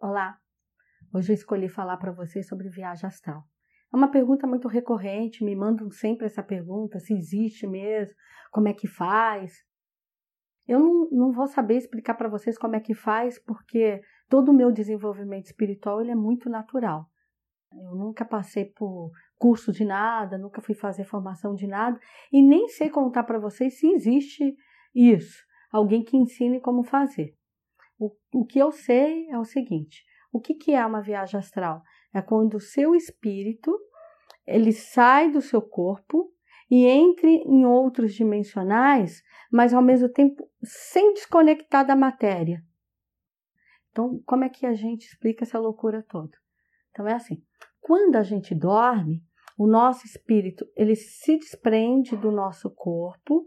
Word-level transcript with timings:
Olá, 0.00 0.38
hoje 1.12 1.32
eu 1.32 1.34
escolhi 1.34 1.68
falar 1.68 1.96
para 1.96 2.12
vocês 2.12 2.46
sobre 2.46 2.68
viagem 2.68 3.04
astral. 3.04 3.42
É 3.92 3.96
uma 3.96 4.08
pergunta 4.08 4.46
muito 4.46 4.68
recorrente, 4.68 5.42
me 5.42 5.56
mandam 5.56 5.90
sempre 5.90 6.26
essa 6.26 6.40
pergunta: 6.40 7.00
se 7.00 7.12
existe 7.12 7.66
mesmo, 7.66 8.14
como 8.52 8.68
é 8.68 8.72
que 8.72 8.86
faz. 8.86 9.54
Eu 10.68 10.78
não, 10.78 11.10
não 11.10 11.32
vou 11.32 11.48
saber 11.48 11.78
explicar 11.78 12.14
para 12.14 12.28
vocês 12.28 12.56
como 12.56 12.76
é 12.76 12.80
que 12.80 12.94
faz, 12.94 13.40
porque 13.40 14.00
todo 14.28 14.50
o 14.50 14.54
meu 14.54 14.70
desenvolvimento 14.70 15.46
espiritual 15.46 16.00
ele 16.00 16.12
é 16.12 16.14
muito 16.14 16.48
natural. 16.48 17.10
Eu 17.72 17.96
nunca 17.96 18.24
passei 18.24 18.66
por 18.66 19.10
curso 19.36 19.72
de 19.72 19.84
nada, 19.84 20.38
nunca 20.38 20.62
fui 20.62 20.76
fazer 20.76 21.02
formação 21.02 21.56
de 21.56 21.66
nada 21.66 21.98
e 22.32 22.40
nem 22.40 22.68
sei 22.68 22.88
contar 22.88 23.24
para 23.24 23.40
vocês 23.40 23.80
se 23.80 23.88
existe 23.88 24.56
isso, 24.94 25.44
alguém 25.72 26.04
que 26.04 26.16
ensine 26.16 26.60
como 26.60 26.84
fazer. 26.84 27.36
O, 27.98 28.12
o 28.32 28.44
que 28.46 28.58
eu 28.58 28.70
sei 28.70 29.28
é 29.28 29.38
o 29.38 29.44
seguinte: 29.44 30.04
o 30.32 30.40
que, 30.40 30.54
que 30.54 30.72
é 30.72 30.84
uma 30.86 31.02
viagem 31.02 31.38
astral? 31.38 31.82
É 32.14 32.22
quando 32.22 32.54
o 32.54 32.60
seu 32.60 32.94
espírito 32.94 33.76
ele 34.46 34.72
sai 34.72 35.30
do 35.30 35.42
seu 35.42 35.60
corpo 35.60 36.32
e 36.70 36.86
entre 36.86 37.28
em 37.28 37.66
outros 37.66 38.14
dimensionais, 38.14 39.22
mas 39.50 39.74
ao 39.74 39.82
mesmo 39.82 40.08
tempo 40.08 40.48
sem 40.62 41.12
desconectar 41.14 41.86
da 41.86 41.96
matéria. 41.96 42.62
Então, 43.90 44.22
como 44.24 44.44
é 44.44 44.48
que 44.48 44.64
a 44.64 44.74
gente 44.74 45.06
explica 45.06 45.44
essa 45.44 45.58
loucura 45.58 46.04
toda? 46.08 46.36
Então 46.90 47.06
é 47.06 47.14
assim: 47.14 47.42
quando 47.80 48.16
a 48.16 48.22
gente 48.22 48.54
dorme, 48.54 49.22
o 49.56 49.66
nosso 49.66 50.06
espírito 50.06 50.64
ele 50.76 50.94
se 50.94 51.36
desprende 51.36 52.16
do 52.16 52.30
nosso 52.30 52.70
corpo 52.70 53.46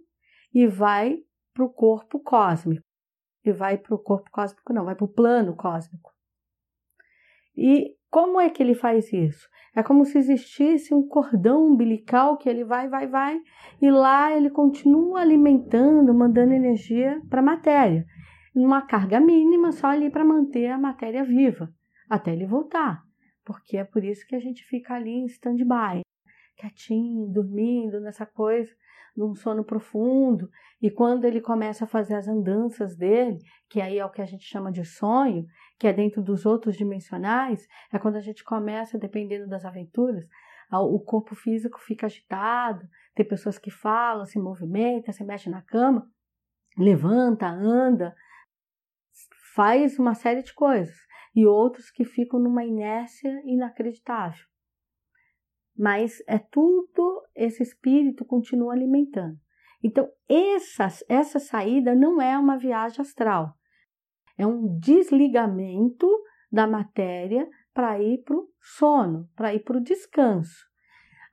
e 0.54 0.68
vai 0.68 1.18
para 1.54 1.63
o 1.63 1.70
corpo 1.70 2.20
cósmico 2.20 2.91
e 3.44 3.52
vai 3.52 3.77
para 3.77 3.95
o 3.95 4.00
corpo 4.00 4.30
cósmico, 4.31 4.73
não, 4.73 4.86
vai 4.86 4.95
para 4.95 5.05
o 5.05 5.13
plano 5.13 5.55
cósmico. 5.55 6.12
E 7.55 7.95
como 8.09 8.40
é 8.40 8.49
que 8.49 8.62
ele 8.62 8.76
faz 8.76 9.12
isso? 9.12 9.49
É 9.76 9.82
como 9.82 10.05
se 10.05 10.18
existisse 10.18 10.93
um 10.93 11.07
cordão 11.07 11.66
umbilical 11.66 12.38
que 12.38 12.49
ele 12.49 12.63
vai, 12.63 12.88
vai, 12.90 13.07
vai, 13.07 13.40
e 13.82 13.90
lá 13.90 14.35
ele 14.35 14.49
continua 14.49 15.21
alimentando, 15.21 16.13
mandando 16.13 16.54
energia 16.54 17.21
para 17.29 17.40
a 17.40 17.43
matéria, 17.43 18.05
numa 18.54 18.82
carga 18.82 19.20
mínima, 19.20 19.71
só 19.71 19.88
ali 19.88 20.10
para 20.10 20.26
manter 20.26 20.68
a 20.68 20.77
matéria 20.77 21.23
viva, 21.23 21.73
até 22.10 22.34
ele 22.34 22.46
voltar. 22.46 23.04
Porque 23.46 23.77
é 23.77 23.84
por 23.84 24.04
isso 24.04 24.26
que 24.27 24.35
a 24.35 24.40
gente 24.40 24.63
fica 24.66 24.94
ali 24.94 25.12
em 25.12 25.26
stand-by, 25.26 26.01
quietinho, 26.57 27.27
dormindo, 27.27 27.99
nessa 28.01 28.26
coisa 28.26 28.71
num 29.15 29.35
sono 29.35 29.63
profundo, 29.63 30.49
e 30.81 30.90
quando 30.90 31.26
ele 31.26 31.41
começa 31.41 31.84
a 31.84 31.87
fazer 31.87 32.15
as 32.15 32.27
andanças 32.27 32.95
dele, 32.95 33.37
que 33.70 33.81
aí 33.81 33.99
é 33.99 34.05
o 34.05 34.09
que 34.09 34.21
a 34.21 34.26
gente 34.26 34.43
chama 34.43 34.71
de 34.71 34.84
sonho, 34.84 35.45
que 35.79 35.87
é 35.87 35.93
dentro 35.93 36.21
dos 36.21 36.45
outros 36.45 36.76
dimensionais, 36.76 37.67
é 37.91 37.99
quando 37.99 38.15
a 38.15 38.21
gente 38.21 38.43
começa, 38.43 38.98
dependendo 38.98 39.48
das 39.48 39.65
aventuras, 39.65 40.26
o 40.71 40.99
corpo 40.99 41.35
físico 41.35 41.79
fica 41.79 42.05
agitado, 42.05 42.87
tem 43.13 43.27
pessoas 43.27 43.57
que 43.57 43.70
falam, 43.70 44.26
se 44.26 44.39
movimentam, 44.39 45.13
se 45.13 45.23
mexem 45.23 45.51
na 45.51 45.62
cama, 45.62 46.09
levanta, 46.77 47.48
anda, 47.48 48.15
faz 49.54 49.99
uma 49.99 50.15
série 50.15 50.41
de 50.41 50.54
coisas, 50.54 50.95
e 51.35 51.45
outros 51.45 51.91
que 51.91 52.05
ficam 52.05 52.39
numa 52.39 52.63
inércia 52.63 53.41
inacreditável 53.45 54.51
mas 55.82 56.21
é 56.27 56.37
tudo 56.37 57.24
esse 57.35 57.63
espírito 57.63 58.24
continua 58.24 58.71
alimentando. 58.71 59.35
Então, 59.84 60.07
essa, 60.29 60.88
essa 61.10 61.40
saída 61.40 61.96
não 61.96 62.21
é 62.21 62.38
uma 62.38 62.55
viagem 62.55 63.01
astral, 63.01 63.55
é 64.38 64.46
um 64.46 64.78
desligamento 64.78 66.07
da 66.51 66.68
matéria 66.68 67.50
para 67.73 68.00
ir 68.00 68.19
para 68.19 68.38
o 68.38 68.47
sono, 68.62 69.28
para 69.35 69.56
ir 69.56 69.63
para 69.63 69.78
o 69.78 69.81
descanso. 69.81 70.69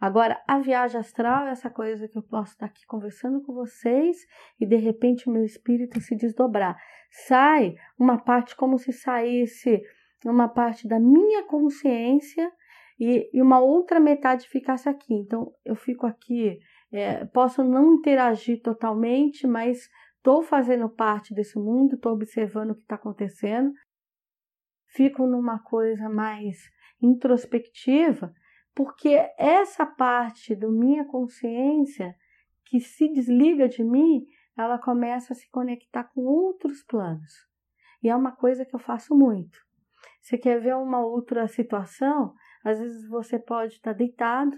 Agora, 0.01 0.43
a 0.49 0.59
viagem 0.61 0.99
astral 0.99 1.47
é 1.47 1.51
essa 1.51 1.69
coisa 1.69 2.09
que 2.09 2.17
eu 2.17 2.23
posso 2.23 2.53
estar 2.53 2.67
aqui 2.67 2.87
conversando 2.87 3.43
com 3.43 3.53
vocês 3.53 4.17
e 4.59 4.65
de 4.65 4.77
repente 4.77 5.29
o 5.29 5.33
meu 5.33 5.45
espírito 5.45 6.01
se 6.01 6.17
desdobrar. 6.17 6.75
Sai 7.11 7.75
uma 7.99 8.17
parte 8.17 8.57
como 8.57 8.79
se 8.79 8.95
saísse 8.95 9.83
uma 10.25 10.49
parte 10.49 10.89
da 10.89 10.99
minha 10.99 11.45
consciência 11.45 12.51
e, 12.99 13.31
e 13.33 13.41
uma 13.41 13.61
outra 13.61 14.01
metade 14.01 14.49
ficasse 14.49 14.89
aqui. 14.89 15.15
Então, 15.15 15.53
eu 15.65 15.77
fico 15.77 16.07
aqui, 16.07 16.59
é, 16.91 17.25
posso 17.27 17.63
não 17.63 17.95
interagir 17.95 18.61
totalmente, 18.63 19.47
mas 19.47 19.89
estou 20.17 20.43
fazendo 20.43 20.89
parte 20.89 21.35
desse 21.35 21.59
mundo, 21.59 21.95
estou 21.95 22.13
observando 22.13 22.71
o 22.71 22.75
que 22.75 22.83
está 22.83 22.97
acontecendo, 22.97 23.73
fico 24.89 25.27
numa 25.27 25.59
coisa 25.59 26.09
mais 26.09 26.59
introspectiva, 27.01 28.33
porque 28.75 29.29
essa 29.39 29.87
parte 29.87 30.55
da 30.55 30.69
minha 30.69 31.05
consciência 31.05 32.15
que 32.65 32.81
se 32.81 33.09
desliga 33.09 33.69
de 33.69 33.83
mim, 33.83 34.27
ela 34.57 34.79
começa 34.79 35.33
a 35.33 35.37
se 35.37 35.49
conectar 35.51 36.05
com 36.05 36.23
outros 36.23 36.83
planos. 36.83 37.33
E 38.03 38.09
é 38.09 38.15
uma 38.15 38.33
coisa 38.33 38.65
que 38.65 38.75
eu 38.75 38.81
faço 38.81 39.17
muito. 39.17 39.59
Você 40.21 40.37
quer 40.37 40.61
ver 40.61 40.77
uma 40.77 41.01
outra 41.01 41.49
situação? 41.49 42.35
Às 42.65 42.79
vezes 42.79 43.09
você 43.09 43.39
pode 43.39 43.75
estar 43.75 43.93
deitado, 43.93 44.57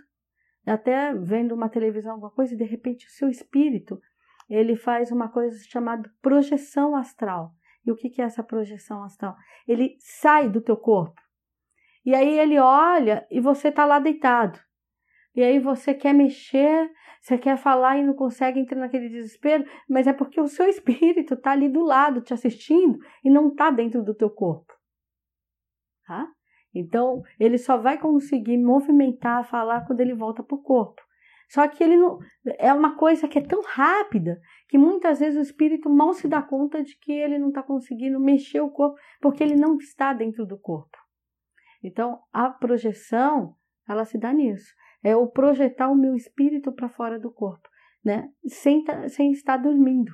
até 0.66 1.15
vendo 1.15 1.55
uma 1.55 1.69
televisão, 1.69 2.12
alguma 2.12 2.31
coisa, 2.31 2.55
e 2.55 2.56
de 2.56 2.65
repente 2.65 3.06
o 3.06 3.11
seu 3.11 3.28
espírito 3.28 4.00
ele 4.49 4.75
faz 4.75 5.12
uma 5.12 5.28
coisa 5.28 5.56
chamada 5.65 6.12
projeção 6.21 6.97
astral. 6.97 7.55
E 7.87 7.91
o 7.91 7.97
que 7.97 8.21
é 8.21 8.25
essa 8.25 8.43
projeção 8.43 9.03
astral? 9.05 9.37
Ele 9.66 9.97
sai 10.00 10.49
do 10.49 10.60
teu 10.60 10.77
corpo. 10.77 11.21
E 12.05 12.15
aí 12.15 12.39
ele 12.39 12.59
olha 12.59 13.27
e 13.31 13.41
você 13.41 13.69
está 13.69 13.87
lá 13.87 13.99
deitado. 13.99 14.59
E 15.34 15.43
aí 15.43 15.60
você 15.60 15.94
quer 15.94 16.12
mexer, 16.12 16.91
você 17.21 17.39
quer 17.39 17.56
falar 17.56 17.97
e 17.99 18.03
não 18.03 18.15
consegue 18.15 18.59
entrar 18.59 18.81
naquele 18.81 19.09
desespero, 19.09 19.65
mas 19.89 20.06
é 20.06 20.12
porque 20.12 20.41
o 20.41 20.49
seu 20.49 20.66
espírito 20.69 21.34
está 21.34 21.53
ali 21.53 21.69
do 21.69 21.83
lado 21.83 22.21
te 22.21 22.34
assistindo 22.34 22.99
e 23.25 23.31
não 23.31 23.49
está 23.49 23.71
dentro 23.71 24.03
do 24.03 24.15
teu 24.15 24.28
corpo. 24.28 24.75
Tá? 26.05 26.27
Então, 26.75 27.22
ele 27.38 27.58
só 27.58 27.76
vai 27.76 27.98
conseguir 27.98 28.56
movimentar, 28.56 29.44
falar 29.44 29.86
quando 29.86 30.00
ele 30.00 30.14
volta 30.14 30.42
para 30.42 30.56
o 30.56 30.62
corpo. 30.62 31.03
Só 31.48 31.66
que 31.66 31.82
ele 31.82 31.97
não 31.97 32.20
é 32.58 32.72
uma 32.72 32.97
coisa 32.97 33.26
que 33.26 33.38
é 33.38 33.42
tão 33.42 33.60
rápida 33.62 34.41
que 34.69 34.78
muitas 34.78 35.19
vezes 35.19 35.36
o 35.36 35.42
espírito 35.42 35.91
mal 35.91 36.14
se 36.14 36.28
dá 36.28 36.41
conta 36.41 36.80
de 36.80 36.97
que 36.97 37.10
ele 37.10 37.38
não 37.38 37.48
está 37.48 37.60
conseguindo 37.60 38.20
mexer 38.20 38.60
o 38.60 38.70
corpo 38.70 38.97
porque 39.20 39.42
ele 39.42 39.56
não 39.56 39.76
está 39.76 40.12
dentro 40.12 40.47
do 40.47 40.56
corpo. 40.56 40.97
Então, 41.82 42.20
a 42.32 42.50
projeção, 42.50 43.56
ela 43.88 44.04
se 44.04 44.16
dá 44.16 44.32
nisso. 44.32 44.72
É 45.03 45.16
o 45.16 45.26
projetar 45.26 45.91
o 45.91 45.97
meu 45.97 46.14
espírito 46.14 46.70
para 46.70 46.88
fora 46.88 47.19
do 47.19 47.32
corpo, 47.32 47.69
né? 48.04 48.30
Sem, 48.47 48.84
sem 49.09 49.32
estar 49.32 49.56
dormindo 49.56 50.12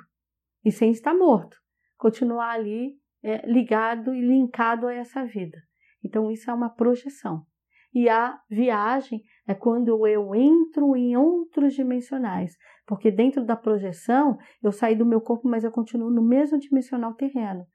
e 0.64 0.72
sem 0.72 0.90
estar 0.90 1.12
morto. 1.12 1.56
Continuar 1.98 2.52
ali 2.52 2.98
é, 3.22 3.46
ligado 3.46 4.14
e 4.14 4.20
linkado 4.22 4.86
a 4.86 4.94
essa 4.94 5.22
vida. 5.24 5.58
Então, 6.06 6.30
isso 6.30 6.48
é 6.48 6.54
uma 6.54 6.70
projeção. 6.70 7.44
E 7.92 8.08
a 8.08 8.40
viagem 8.48 9.24
é 9.46 9.54
quando 9.54 10.06
eu 10.06 10.34
entro 10.34 10.94
em 10.96 11.16
outros 11.16 11.74
dimensionais, 11.74 12.56
porque 12.86 13.10
dentro 13.10 13.44
da 13.44 13.56
projeção 13.56 14.38
eu 14.62 14.70
saí 14.70 14.94
do 14.94 15.04
meu 15.04 15.20
corpo, 15.20 15.48
mas 15.48 15.64
eu 15.64 15.72
continuo 15.72 16.10
no 16.10 16.22
mesmo 16.22 16.58
dimensional 16.58 17.14
terreno. 17.14 17.66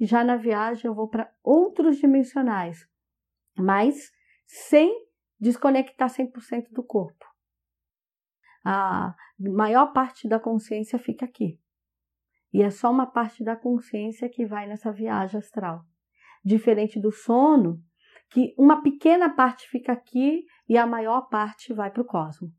E 0.00 0.04
já 0.04 0.24
na 0.24 0.36
viagem 0.36 0.86
eu 0.86 0.94
vou 0.94 1.08
para 1.08 1.32
outros 1.44 1.98
dimensionais, 1.98 2.88
mas 3.56 4.10
sem 4.46 4.92
desconectar 5.38 6.08
100% 6.08 6.72
do 6.72 6.82
corpo. 6.82 7.24
A 8.64 9.14
maior 9.38 9.92
parte 9.92 10.28
da 10.28 10.40
consciência 10.40 10.98
fica 10.98 11.24
aqui. 11.24 11.60
E 12.52 12.62
é 12.62 12.70
só 12.70 12.90
uma 12.90 13.06
parte 13.06 13.44
da 13.44 13.54
consciência 13.54 14.28
que 14.28 14.44
vai 14.44 14.66
nessa 14.66 14.90
viagem 14.90 15.38
astral 15.38 15.84
diferente 16.46 17.00
do 17.00 17.10
sono, 17.10 17.82
que 18.30 18.54
uma 18.56 18.80
pequena 18.80 19.34
parte 19.34 19.68
fica 19.68 19.92
aqui 19.92 20.44
e 20.68 20.78
a 20.78 20.86
maior 20.86 21.22
parte 21.28 21.74
vai 21.74 21.90
para 21.90 22.02
o 22.02 22.06
cosmos. 22.06 22.52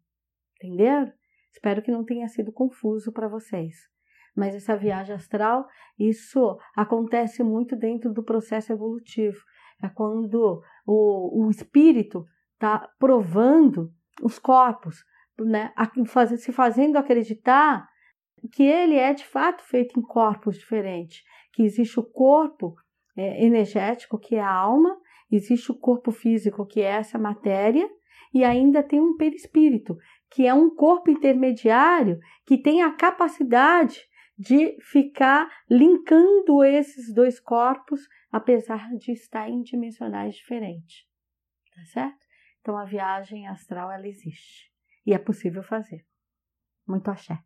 Entenderam? 0.57 1.12
Espero 1.51 1.81
que 1.81 1.92
não 1.92 2.04
tenha 2.04 2.28
sido 2.28 2.51
confuso 2.51 3.13
para 3.13 3.30
vocês. 3.30 3.75
Mas 4.36 4.54
essa 4.54 4.75
viagem 4.75 5.16
astral, 5.16 5.66
isso 5.98 6.60
acontece 6.75 7.42
muito 7.44 7.75
dentro 7.75 8.13
do 8.13 8.24
processo 8.24 8.74
evolutivo. 8.74 9.39
É 9.81 9.88
quando 9.88 10.62
o, 10.86 11.45
o 11.45 11.50
espírito 11.50 12.25
está 12.54 12.90
provando 13.00 13.92
os 14.22 14.38
corpos, 14.38 15.04
né? 15.40 15.74
se 16.38 16.51
fazendo 16.51 16.98
acreditar 16.98 17.88
que 18.51 18.63
ele 18.63 18.95
é 18.95 19.13
de 19.13 19.25
fato 19.25 19.63
feito 19.63 20.00
em 20.00 20.04
corpos 20.04 20.57
diferentes, 20.57 21.24
que 21.54 21.63
existe 21.63 22.00
o 22.00 22.04
corpo 22.04 22.75
é, 23.18 23.44
energético, 23.44 24.19
que 24.19 24.36
é 24.36 24.40
a 24.40 24.54
alma, 24.54 24.96
existe 25.31 25.72
o 25.72 25.75
corpo 25.75 26.12
físico, 26.12 26.66
que 26.66 26.81
é 26.81 26.86
essa 26.86 27.18
matéria, 27.18 27.90
e 28.34 28.44
ainda 28.44 28.84
tem 28.84 29.02
um 29.02 29.18
perispírito, 29.18 29.98
que 30.30 30.46
é 30.46 30.54
um 30.54 30.74
corpo 30.74 31.10
intermediário 31.10 32.19
que 32.46 32.58
tem 32.58 32.84
a 32.84 32.92
capacidade 32.92 34.02
de 34.38 34.78
ficar 34.81 35.50
linkando 35.69 36.64
esses 36.64 37.14
dois 37.14 37.40
corpos, 37.40 38.02
apesar 38.31 38.90
de 38.96 39.12
estar 39.12 39.50
em 39.50 39.62
dimensões 39.64 40.36
diferentes. 40.36 41.08
Tá 41.74 41.86
certo? 41.86 42.28
Então 42.62 42.78
a 42.78 42.86
viagem 42.86 43.48
astral 43.48 43.92
ela 43.92 44.08
existe 44.08 44.72
e 45.06 45.14
é 45.14 45.18
possível 45.18 45.64
fazer. 45.64 46.06
Muito 46.88 47.10
axé. 47.10 47.40